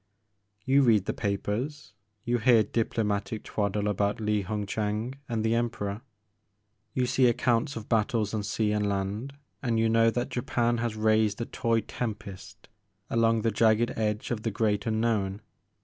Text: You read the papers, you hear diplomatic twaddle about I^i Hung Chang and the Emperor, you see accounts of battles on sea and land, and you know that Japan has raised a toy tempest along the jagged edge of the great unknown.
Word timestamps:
You 0.65 0.81
read 0.81 1.05
the 1.05 1.13
papers, 1.13 1.93
you 2.23 2.39
hear 2.39 2.63
diplomatic 2.63 3.43
twaddle 3.43 3.87
about 3.87 4.17
I^i 4.17 4.43
Hung 4.43 4.65
Chang 4.65 5.13
and 5.29 5.43
the 5.45 5.53
Emperor, 5.53 6.01
you 6.95 7.05
see 7.05 7.27
accounts 7.27 7.75
of 7.75 7.87
battles 7.87 8.33
on 8.33 8.41
sea 8.41 8.71
and 8.71 8.89
land, 8.89 9.33
and 9.61 9.79
you 9.79 9.89
know 9.89 10.09
that 10.09 10.29
Japan 10.29 10.79
has 10.79 10.95
raised 10.95 11.39
a 11.39 11.45
toy 11.45 11.81
tempest 11.81 12.67
along 13.11 13.43
the 13.43 13.51
jagged 13.51 13.91
edge 13.95 14.31
of 14.31 14.41
the 14.41 14.49
great 14.49 14.87
unknown. 14.87 15.41